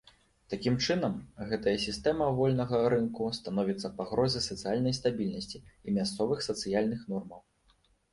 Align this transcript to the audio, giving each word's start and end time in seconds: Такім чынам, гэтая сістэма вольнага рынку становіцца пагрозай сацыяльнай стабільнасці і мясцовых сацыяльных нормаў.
Такім 0.51 0.75
чынам, 0.91 1.17
гэтая 1.49 1.73
сістэма 1.83 2.29
вольнага 2.39 2.79
рынку 2.93 3.27
становіцца 3.39 3.91
пагрозай 3.99 4.43
сацыяльнай 4.47 4.95
стабільнасці 4.99 5.61
і 5.87 5.95
мясцовых 5.99 6.39
сацыяльных 6.49 7.05
нормаў. 7.13 7.41